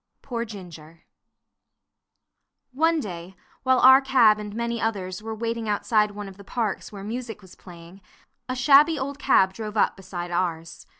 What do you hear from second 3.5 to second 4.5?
while our cab